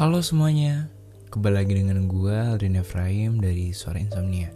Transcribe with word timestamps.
Halo 0.00 0.24
semuanya, 0.24 0.88
kembali 1.28 1.60
lagi 1.60 1.76
dengan 1.76 2.08
gue 2.08 2.32
Aldrin 2.32 2.80
Efraim 2.80 3.36
dari 3.36 3.68
Suara 3.76 4.00
Insomnia. 4.00 4.48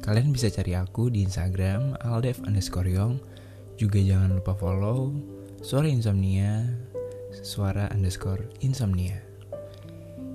Kalian 0.00 0.32
bisa 0.32 0.48
cari 0.48 0.72
aku 0.72 1.12
di 1.12 1.20
Instagram 1.20 2.00
aldef 2.00 2.40
underscore 2.48 2.88
yong. 2.88 3.20
Juga 3.76 4.00
jangan 4.00 4.40
lupa 4.40 4.56
follow 4.56 5.12
Suara 5.60 5.92
Insomnia 5.92 6.64
Suara 7.44 7.92
underscore 7.92 8.48
insomnia. 8.64 9.20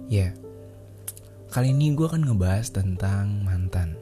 Ya, 0.05 0.29
kali 1.49 1.73
ini 1.73 1.97
gue 1.97 2.05
akan 2.05 2.29
ngebahas 2.29 2.69
tentang 2.69 3.41
mantan. 3.41 3.97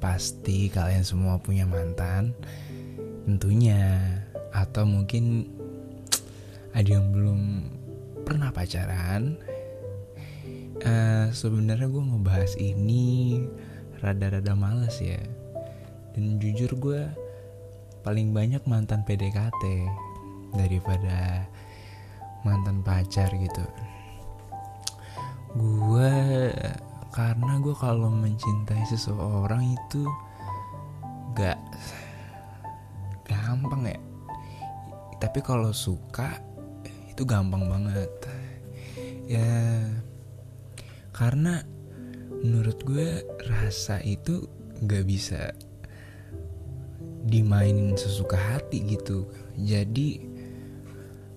Pasti 0.00 0.72
kalian 0.72 1.04
semua 1.04 1.36
punya 1.36 1.68
mantan 1.68 2.32
Tentunya. 3.28 4.00
Atau 4.56 4.88
mungkin 4.88 5.44
ada 6.72 6.88
yang 6.88 7.12
belum 7.12 7.68
pernah 8.32 8.48
pacaran 8.48 9.36
uh, 10.88 11.28
sebenarnya 11.36 11.84
gue 11.84 12.00
ngebahas 12.00 12.56
ini 12.56 13.44
rada-rada 14.00 14.56
males 14.56 14.96
ya. 15.04 15.20
Dan 16.16 16.40
jujur 16.40 16.72
gue 16.80 17.04
paling 18.00 18.32
banyak 18.32 18.64
mantan 18.64 19.04
PDKT 19.04 19.84
daripada 20.56 21.44
mantan 22.40 22.80
pacar 22.80 23.28
gitu. 23.36 23.68
Gue 25.52 26.16
karena 27.12 27.60
gue 27.60 27.76
kalau 27.76 28.08
mencintai 28.08 28.80
seseorang 28.88 29.76
itu 29.76 30.08
gak 31.36 31.60
gampang 33.28 33.92
ya. 33.92 34.00
Tapi 35.20 35.44
kalau 35.44 35.76
suka 35.76 36.51
itu 37.22 37.30
gampang 37.30 37.70
banget. 37.70 38.10
Ya 39.30 39.78
karena 41.14 41.62
menurut 42.42 42.82
gue 42.82 43.22
rasa 43.46 44.02
itu 44.02 44.50
gak 44.82 45.06
bisa 45.06 45.54
dimainin 47.22 47.94
sesuka 47.94 48.34
hati 48.34 48.82
gitu. 48.90 49.30
Jadi 49.54 50.18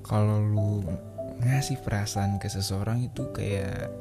kalau 0.02 0.42
lu 0.42 0.82
ngasih 1.46 1.78
perasaan 1.86 2.42
ke 2.42 2.50
seseorang 2.50 3.06
itu 3.06 3.30
kayak 3.30 3.94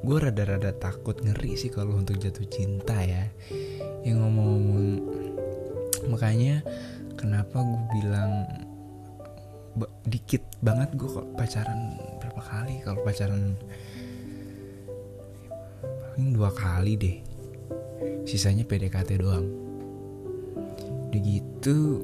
gue 0.00 0.16
rada-rada 0.16 0.72
takut 0.72 1.20
ngeri 1.20 1.52
sih 1.60 1.68
kalau 1.68 2.00
untuk 2.00 2.16
jatuh 2.16 2.48
cinta 2.48 2.96
ya. 2.96 3.28
Yang 4.08 4.24
ngomong-ngomong 4.24 4.88
makanya 6.08 6.64
kenapa 7.20 7.60
gue 7.60 7.84
bilang 8.00 8.64
dikit 10.08 10.42
banget 10.64 10.96
gue 10.96 11.06
kok 11.06 11.28
pacaran 11.38 11.94
berapa 12.18 12.40
kali. 12.42 12.74
Kalau 12.82 12.98
pacaran 13.04 13.54
paling 15.84 16.30
dua 16.34 16.50
kali 16.50 16.92
deh. 16.98 17.16
Sisanya 18.26 18.66
PDKT 18.66 19.20
doang. 19.22 19.46
Udah 21.08 21.20
gitu 21.22 22.02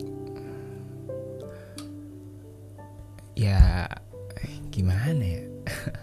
ya 3.35 3.91
gimana 4.71 5.23
ya? 5.23 5.45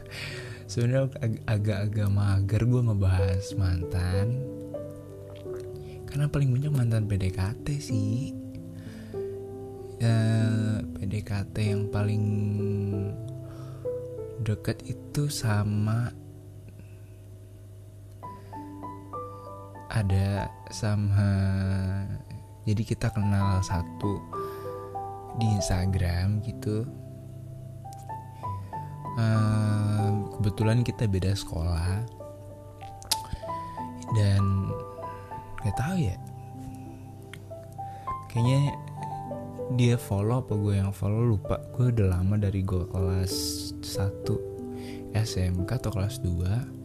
Sebenarnya 0.72 1.08
agak-agak 1.48 2.10
mager 2.12 2.62
gue 2.68 2.82
ngebahas 2.84 3.46
mantan. 3.56 4.28
Karena 6.10 6.28
paling 6.28 6.52
banyak 6.52 6.72
mantan 6.76 7.08
PDKT 7.08 7.68
sih 7.80 8.41
PDKT 10.02 11.56
yang 11.62 11.86
paling 11.94 12.26
deket 14.42 14.82
itu 14.90 15.30
sama 15.30 16.10
ada 19.94 20.50
sama 20.74 21.30
jadi 22.66 22.82
kita 22.82 23.14
kenal 23.14 23.62
satu 23.62 24.18
di 25.38 25.46
Instagram 25.46 26.42
gitu. 26.46 26.86
Kebetulan 30.42 30.82
kita 30.82 31.06
beda 31.06 31.38
sekolah. 31.38 32.02
Dan 34.18 34.74
gak 35.62 35.78
tahu 35.78 35.96
ya. 36.02 36.18
Kayaknya 38.32 38.74
dia 39.78 39.96
follow 39.96 40.44
apa 40.44 40.54
gue 40.56 40.74
yang 40.80 40.92
follow? 40.92 41.24
Lupa. 41.24 41.60
Gue 41.76 41.92
udah 41.92 42.18
lama 42.20 42.36
dari 42.40 42.62
gue 42.64 42.84
kelas 42.90 43.34
1 43.84 45.16
SMK 45.16 45.70
atau 45.70 45.92
kelas 45.92 46.24
2 46.24 46.82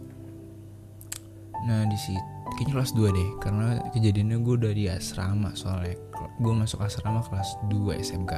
nah 1.67 1.83
di 1.83 1.99
situ 1.99 2.23
kayaknya 2.55 2.79
kelas 2.79 2.93
2 2.95 3.11
deh 3.11 3.31
karena 3.43 3.83
kejadiannya 3.91 4.39
gue 4.39 4.55
udah 4.55 4.73
di 4.77 4.87
asrama 4.87 5.51
soalnya. 5.59 5.99
Gue 6.39 6.55
masuk 6.55 6.79
asrama 6.79 7.27
kelas 7.27 7.59
2 7.67 7.97
SMK 8.07 8.33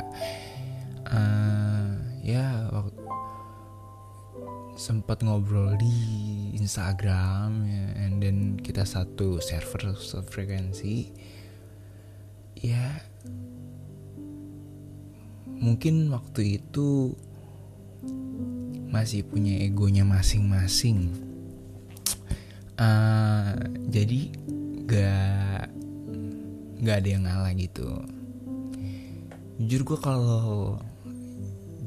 uh, 1.12 1.92
ya 2.25 2.69
waktu 2.72 2.97
sempat 4.78 5.26
ngobrol 5.26 5.75
di 5.75 5.91
Instagram 6.54 7.66
ya, 7.66 7.86
and 7.98 8.22
then 8.22 8.54
kita 8.62 8.86
satu 8.86 9.42
server 9.42 9.98
frekuensi. 10.22 11.10
Ya 12.62 13.03
mungkin 15.59 16.11
waktu 16.15 16.63
itu 16.63 17.13
masih 18.89 19.27
punya 19.27 19.59
egonya 19.63 20.07
masing-masing. 20.07 21.13
Uh, 22.79 23.59
jadi 23.91 24.31
gak 24.87 25.67
gak 26.81 26.97
ada 27.05 27.09
yang 27.09 27.25
ngalah 27.27 27.53
gitu. 27.59 27.91
Jujur 29.59 29.83
gue 29.83 29.99
kalau 29.99 30.79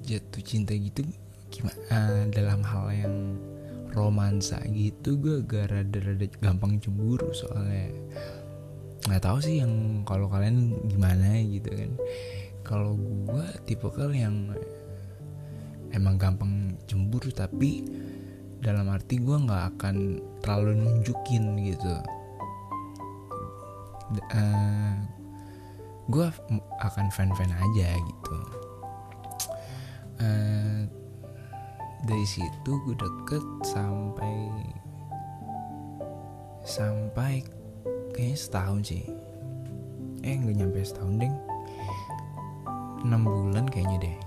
jatuh 0.03 0.44
cinta 0.44 0.76
gitu 0.76 1.08
gimana 1.48 1.80
uh, 1.92 2.24
dalam 2.28 2.59
hal 2.68 2.92
yang 2.92 3.16
romansa 3.96 4.59
gitu 4.68 5.16
gue 5.16 5.44
gak 5.48 5.72
rada-rada 5.72 6.28
gampang 6.44 6.78
cemburu 6.84 7.32
soalnya. 7.32 7.92
Nggak 9.08 9.24
tahu 9.26 9.38
sih 9.42 9.64
yang 9.64 10.06
kalau 10.06 10.30
kalian 10.30 10.78
gimana 10.86 11.40
gitu 11.42 11.74
kan 11.74 11.92
kalau 12.61 12.94
gue 13.25 13.45
tipe 13.66 13.89
yang 14.13 14.53
emang 15.91 16.16
gampang 16.16 16.77
cemburu 16.88 17.29
tapi 17.33 17.83
dalam 18.61 18.88
arti 18.94 19.17
gue 19.17 19.33
nggak 19.33 19.63
akan 19.75 20.22
terlalu 20.39 20.77
nunjukin 20.85 21.57
gitu. 21.66 21.95
Uh, 24.11 24.19
eh, 24.38 24.95
gue 26.11 26.27
akan 26.83 27.05
fan-fan 27.09 27.51
aja 27.51 27.88
gitu. 27.97 28.38
Uh, 30.22 30.85
dari 32.05 32.25
situ 32.29 32.72
gue 32.85 32.95
deket 32.97 33.45
sampai 33.66 34.33
sampai 36.61 37.41
kayaknya 38.13 38.38
setahun 38.38 38.81
sih. 38.85 39.05
Eh 40.22 40.38
nggak 40.38 40.55
nyampe 40.61 40.85
setahun 40.85 41.17
deh 41.17 41.50
6 43.01 43.09
bulan 43.25 43.66
kayaknya 43.66 43.97
deh. 44.09 44.17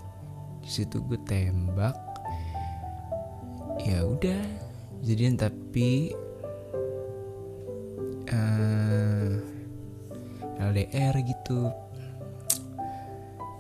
Di 0.64 0.70
situ 0.70 0.98
gue 1.06 1.18
tembak. 1.22 1.94
Ya 3.84 4.02
udah 4.02 4.42
jadian. 5.04 5.38
Tapi 5.38 6.14
uh, 8.30 9.34
eh, 10.58 10.62
LDR 10.62 11.14
gitu. 11.22 11.70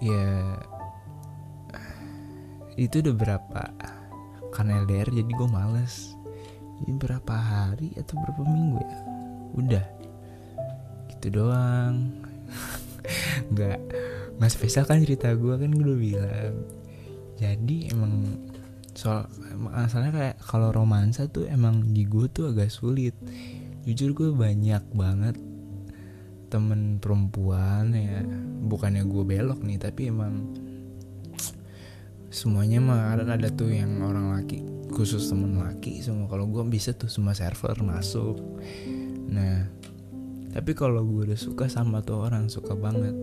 Ya 0.04 0.58
itu 2.74 2.98
udah 3.00 3.14
berapa? 3.14 3.62
Karena 4.50 4.82
LDR 4.82 5.10
jadi 5.14 5.30
gue 5.30 5.48
males. 5.48 6.18
Jadi 6.82 6.90
berapa 6.98 7.34
hari 7.34 7.94
atau 7.94 8.18
berapa 8.18 8.42
minggu 8.42 8.78
ya? 8.82 8.98
Udah. 9.54 9.86
Gitu 11.14 11.26
doang. 11.38 12.10
Nggak 13.54 13.78
nggak 14.38 14.50
spesial 14.50 14.84
kan 14.84 14.98
cerita 14.98 15.30
gue 15.34 15.54
kan 15.54 15.70
gue 15.70 15.84
udah 15.84 15.98
bilang. 15.98 16.56
Jadi 17.38 17.90
emang 17.90 18.38
soal 18.94 19.26
masalahnya 19.58 20.12
kayak 20.14 20.36
kalau 20.38 20.70
romansa 20.70 21.26
tuh 21.26 21.50
emang 21.50 21.90
di 21.90 22.06
gue 22.06 22.26
tuh 22.30 22.54
agak 22.54 22.70
sulit. 22.70 23.14
Jujur 23.84 24.14
gue 24.14 24.30
banyak 24.32 24.82
banget 24.94 25.36
temen 26.50 27.02
perempuan 27.02 27.90
ya. 27.94 28.22
Bukannya 28.64 29.02
gue 29.06 29.22
belok 29.26 29.60
nih 29.62 29.78
tapi 29.82 30.10
emang 30.10 30.54
semuanya 32.34 32.82
mah 32.82 33.14
ada 33.14 33.30
ada 33.30 33.46
tuh 33.54 33.70
yang 33.70 34.02
orang 34.02 34.34
laki 34.34 34.66
khusus 34.90 35.26
temen 35.30 35.58
laki 35.58 36.02
semua. 36.02 36.26
Kalau 36.30 36.46
gue 36.50 36.62
bisa 36.66 36.94
tuh 36.94 37.10
semua 37.10 37.34
server 37.34 37.74
masuk. 37.82 38.38
Nah 39.30 39.66
tapi 40.54 40.70
kalau 40.70 41.02
gue 41.02 41.34
udah 41.34 41.38
suka 41.38 41.66
sama 41.66 41.98
tuh 41.98 42.30
orang 42.30 42.46
suka 42.46 42.78
banget 42.78 43.14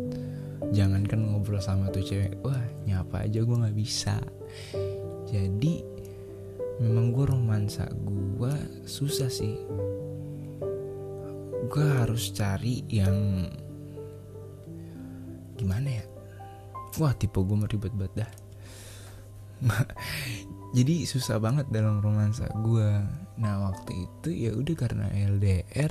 jangankan 0.72 1.28
ngobrol 1.28 1.60
sama 1.60 1.92
tuh 1.92 2.04
cewek 2.04 2.40
wah 2.42 2.64
nyapa 2.88 3.28
aja 3.28 3.44
gue 3.44 3.56
nggak 3.56 3.78
bisa. 3.78 4.18
Jadi 5.28 5.84
sekarang 6.82 7.14
gue 7.14 7.26
romansa 7.30 7.86
gue 7.94 8.54
susah 8.90 9.30
sih. 9.30 9.56
Gue 11.72 11.86
harus 11.86 12.34
cari 12.34 12.84
yang 12.90 13.46
gimana 15.60 16.02
ya? 16.02 16.06
Wah 16.98 17.14
tipe 17.16 17.38
gue 17.38 17.58
meribet 17.60 17.94
banget 17.94 18.26
dah. 18.26 18.32
Jadi 20.78 21.06
susah 21.06 21.38
banget 21.38 21.70
dalam 21.70 22.02
romansa 22.02 22.50
gue 22.50 22.90
nah 23.42 23.58
waktu 23.72 24.06
itu 24.06 24.30
ya 24.30 24.52
udah 24.54 24.76
karena 24.78 25.10
LDR 25.10 25.90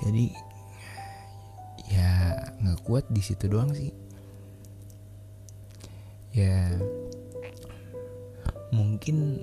jadi 0.00 0.32
nggak 2.60 2.80
kuat 2.84 3.04
di 3.12 3.22
situ 3.22 3.48
doang 3.48 3.72
sih. 3.72 3.92
Ya 6.36 6.76
mungkin 8.74 9.40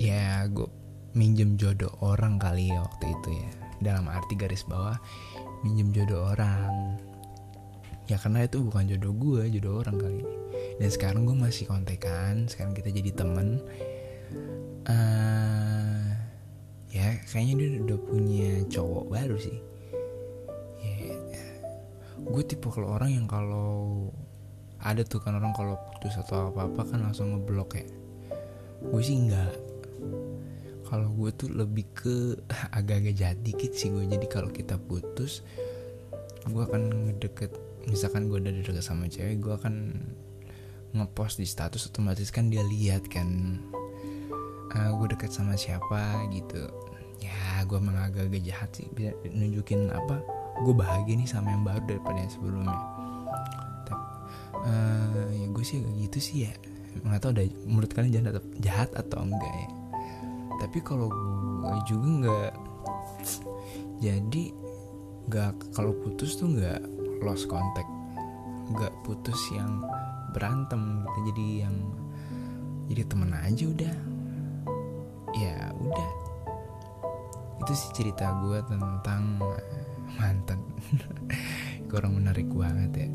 ya 0.00 0.48
gue 0.48 0.70
minjem 1.12 1.58
jodoh 1.60 1.92
orang 2.00 2.40
kali 2.40 2.72
ya 2.72 2.84
waktu 2.84 3.06
itu 3.12 3.30
ya. 3.36 3.50
Dalam 3.78 4.10
arti 4.10 4.34
garis 4.34 4.64
bawah 4.64 4.96
minjem 5.64 5.92
jodoh 5.92 6.32
orang. 6.32 6.96
Ya 8.08 8.16
karena 8.16 8.48
itu 8.48 8.64
bukan 8.64 8.88
jodoh 8.88 9.12
gue 9.12 9.42
jodoh 9.52 9.84
orang 9.84 9.96
kali. 10.00 10.24
Dan 10.80 10.88
sekarang 10.88 11.28
gue 11.28 11.36
masih 11.36 11.68
kontekan 11.68 12.48
sekarang 12.48 12.72
kita 12.72 12.88
jadi 12.92 13.10
temen. 13.12 13.60
Uh, 14.88 16.08
ya 16.88 17.20
kayaknya 17.28 17.54
dia 17.60 17.68
udah 17.84 17.98
punya 18.08 18.50
cowok 18.72 19.04
baru 19.12 19.36
sih 19.36 19.60
gue 22.28 22.42
tipe 22.44 22.68
kalau 22.68 22.94
orang 22.94 23.10
yang 23.14 23.26
kalau 23.26 24.08
ada 24.78 25.02
tuh 25.02 25.18
kan 25.18 25.34
orang 25.34 25.50
kalau 25.56 25.74
putus 25.90 26.14
atau 26.20 26.54
apa 26.54 26.70
apa 26.70 26.82
kan 26.86 27.02
langsung 27.02 27.34
ngeblok 27.34 27.80
ya 27.80 27.86
gue 28.78 29.02
sih 29.02 29.18
enggak 29.18 29.50
kalau 30.88 31.12
gue 31.12 31.30
tuh 31.36 31.52
lebih 31.52 31.84
ke 31.92 32.40
agak-agak 32.78 33.14
jahat 33.14 33.38
dikit 33.44 33.76
sih 33.76 33.92
gue. 33.92 34.08
Jadi 34.08 34.26
kalau 34.26 34.48
kita 34.48 34.80
putus 34.80 35.44
gue 36.48 36.62
akan 36.64 37.12
ngedeket. 37.12 37.52
Misalkan 37.92 38.32
gue 38.32 38.40
udah 38.40 38.52
deket 38.52 38.80
sama 38.80 39.08
cewek 39.08 39.40
gue 39.40 39.52
akan 39.52 39.74
ngepost 40.96 41.36
di 41.36 41.44
status 41.44 41.92
otomatis 41.92 42.32
kan 42.32 42.48
dia 42.48 42.64
lihat 42.64 43.04
kan 43.12 43.60
uh, 44.72 44.90
gue 44.96 45.12
deket 45.12 45.28
sama 45.28 45.60
siapa? 45.60 46.24
Gitu. 46.32 46.64
Ya 47.20 47.60
gue 47.68 47.76
emang 47.76 48.00
agak-agak 48.00 48.40
jahat 48.40 48.72
sih. 48.72 48.88
Bisa 48.96 49.12
nunjukin 49.28 49.92
apa 49.92 50.24
gue 50.62 50.74
bahagia 50.74 51.14
nih 51.14 51.28
sama 51.28 51.54
yang 51.54 51.62
baru 51.62 51.82
daripada 51.86 52.18
yang 52.18 52.32
sebelumnya. 52.32 52.80
Uh, 54.58 55.30
ya 55.30 55.46
gue 55.48 55.64
sih 55.64 55.78
gitu 56.02 56.18
sih 56.18 56.36
ya. 56.50 56.52
Nggak 57.04 57.20
tau 57.22 57.30
udah 57.30 57.46
menurut 57.68 57.90
kalian 57.94 58.12
jahat 58.18 58.34
atau, 58.34 58.42
jahat 58.58 58.90
atau 58.98 59.18
enggak 59.22 59.54
ya. 59.54 59.68
Tapi 60.58 60.78
kalau 60.82 61.06
gue 61.08 61.78
juga 61.86 62.08
nggak 62.26 62.52
jadi 64.02 64.44
nggak 65.28 65.74
kalau 65.74 65.92
putus 66.02 66.34
tuh 66.38 66.50
nggak 66.50 66.82
lost 67.22 67.46
contact. 67.46 67.90
Nggak 68.74 68.92
putus 69.06 69.38
yang 69.54 69.86
berantem 70.34 71.06
gitu 71.06 71.18
jadi 71.32 71.46
yang 71.68 71.76
jadi 72.90 73.02
temen 73.06 73.30
aja 73.30 73.64
udah. 73.68 73.96
Ya 75.38 75.70
udah. 75.78 76.10
Itu 77.62 77.72
sih 77.78 77.90
cerita 77.94 78.32
gue 78.42 78.58
tentang 78.66 79.38
mantan. 80.16 80.60
Kurang 81.90 82.16
menarik 82.16 82.48
banget 82.48 83.06
ya? 83.06 83.08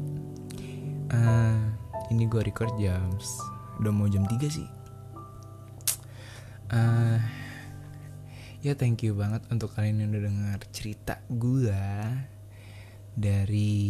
Uh, 1.13 1.62
ini 2.10 2.25
gue 2.25 2.42
record 2.42 2.74
jam 2.81 3.06
udah 3.81 3.94
mau 3.94 4.06
jam 4.10 4.25
3 4.25 4.38
sih. 4.50 4.69
Uh, 6.74 7.22
ya 8.66 8.74
thank 8.74 9.06
you 9.06 9.13
banget 9.13 9.45
untuk 9.54 9.74
kalian 9.78 10.01
yang 10.01 10.10
udah 10.13 10.24
dengar 10.25 10.60
cerita 10.74 11.22
gue 11.30 11.81
dari 13.13 13.81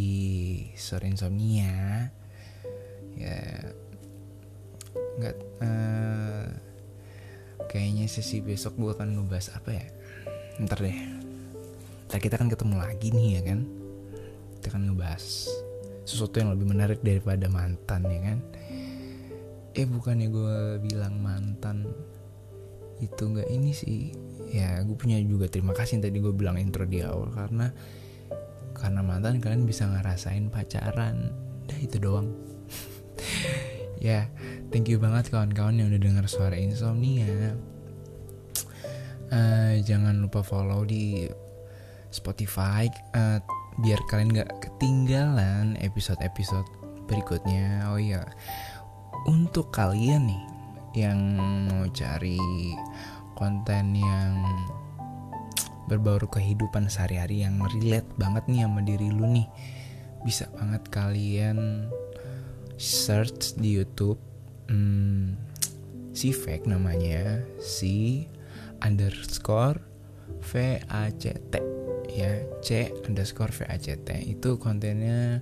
sore 0.75 1.07
insomnia. 1.07 2.11
Ya 3.15 3.71
nggak 4.93 5.37
uh, 5.61 6.47
kayaknya 7.69 8.09
sesi 8.09 8.43
besok 8.43 8.75
gue 8.75 8.91
akan 8.91 9.15
ngebahas 9.15 9.55
apa 9.55 9.69
ya? 9.71 9.87
Ntar 10.59 10.79
deh 10.83 11.22
ntar 12.13 12.21
kita 12.21 12.37
kan 12.37 12.45
ketemu 12.45 12.77
lagi 12.77 13.09
nih 13.09 13.27
ya 13.33 13.41
kan? 13.41 13.65
Kita 14.61 14.69
akan 14.69 14.81
ngebahas 14.85 15.49
sesuatu 16.05 16.37
yang 16.37 16.53
lebih 16.53 16.69
menarik 16.69 17.01
daripada 17.01 17.49
mantan 17.49 18.05
ya 18.05 18.21
kan? 18.21 18.37
Eh 19.73 19.89
bukannya 19.89 20.29
gue 20.29 20.77
bilang 20.85 21.17
mantan 21.17 21.89
itu 23.01 23.17
nggak 23.17 23.49
ini 23.49 23.73
sih. 23.73 24.13
Ya 24.53 24.77
gue 24.85 24.93
punya 24.93 25.17
juga 25.25 25.49
terima 25.49 25.73
kasih 25.73 25.97
yang 25.97 26.03
tadi 26.05 26.17
gue 26.21 26.29
bilang 26.37 26.61
intro 26.61 26.85
di 26.85 27.01
awal 27.01 27.33
karena 27.33 27.73
karena 28.77 29.01
mantan 29.01 29.41
kalian 29.41 29.65
bisa 29.65 29.89
ngerasain 29.89 30.53
pacaran. 30.53 31.33
Dah 31.65 31.79
itu 31.81 31.97
doang. 31.97 32.29
Ya 34.03 34.29
thank 34.69 34.85
you 34.85 35.01
banget 35.01 35.33
kawan-kawan 35.33 35.81
yang 35.81 35.89
udah 35.89 35.97
dengar 35.97 36.25
suara 36.29 36.53
insomnia. 36.61 37.57
Uh, 39.33 39.81
jangan 39.81 40.19
lupa 40.21 40.43
follow 40.43 40.83
di 40.83 41.25
Spotify 42.13 42.85
uh, 43.17 43.41
biar 43.81 43.97
kalian 44.05 44.37
gak 44.37 44.53
ketinggalan 44.61 45.73
episode-episode 45.81 46.69
berikutnya. 47.09 47.89
Oh 47.89 47.97
iya 47.97 48.23
untuk 49.25 49.71
kalian 49.71 50.27
nih 50.27 50.43
yang 50.93 51.19
mau 51.67 51.89
cari 51.89 52.37
konten 53.33 53.97
yang 53.97 54.33
berbau 55.89 56.21
kehidupan 56.21 56.87
sehari-hari 56.87 57.43
yang 57.43 57.59
relate 57.75 58.07
banget 58.15 58.43
nih 58.47 58.63
sama 58.63 58.81
diri 58.85 59.09
lu 59.11 59.25
nih 59.27 59.47
bisa 60.23 60.47
banget 60.55 60.83
kalian 60.87 61.89
search 62.79 63.59
di 63.59 63.75
YouTube 63.75 64.21
hmm, 64.71 65.35
si 66.15 66.31
fake 66.31 66.69
namanya 66.69 67.43
si 67.59 68.27
underscore 68.79 69.83
v 70.39 70.79
a 70.87 71.11
c 71.19 71.35
t 71.51 71.59
ya 72.11 72.43
C 72.63 72.91
underscore 73.07 73.51
VACT 73.51 74.09
itu 74.27 74.57
kontennya 74.59 75.39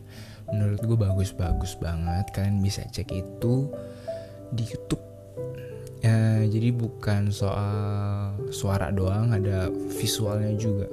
menurut 0.51 0.81
gue 0.83 0.97
bagus-bagus 0.99 1.79
banget. 1.79 2.29
Kalian 2.35 2.59
bisa 2.59 2.83
cek 2.89 3.09
itu 3.11 3.71
di 4.51 4.63
YouTube. 4.67 5.03
Ya, 6.01 6.41
jadi 6.49 6.73
bukan 6.73 7.29
soal 7.29 8.33
suara 8.49 8.89
doang 8.89 9.31
ada 9.31 9.69
visualnya 9.93 10.57
juga. 10.57 10.89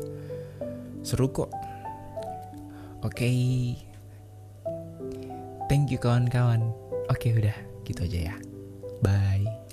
Seru 1.01 1.33
kok. 1.33 1.51
Oke. 3.03 3.25
Okay. 3.25 3.39
thank 5.69 5.89
you 5.93 6.01
kawan-kawan. 6.01 6.61
Oke 7.09 7.33
okay, 7.33 7.41
udah. 7.41 7.57
Gitu 7.89 8.05
aja 8.05 8.19
ya. 8.33 8.37
Bye 9.01 9.68